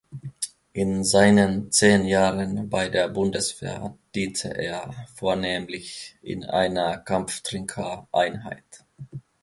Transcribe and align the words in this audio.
In 0.73 1.03
seinen 1.03 1.71
zehn 1.71 2.05
Jahren 2.05 2.71
bei 2.71 2.89
der 2.89 3.07
Bundeswehr 3.07 3.95
diente 4.15 4.47
er 4.49 4.95
vornehmlich 5.13 6.15
in 6.23 6.43
einer 6.43 6.97
Kampftrinker-Einheit. 6.97 8.83